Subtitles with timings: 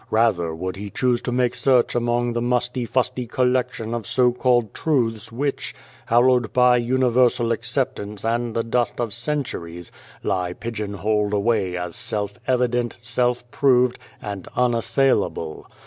[0.09, 4.73] Rather would he choose to make search among the musty fusty collection of so called
[4.73, 5.75] truths which
[6.07, 9.91] hallowed by universal acceptance and the dust of centuries
[10.23, 15.69] lie pigeon holed away as self evident, self proved and unassailable.